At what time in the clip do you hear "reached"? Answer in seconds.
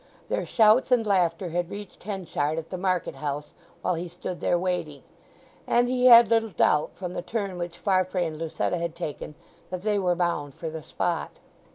1.69-2.01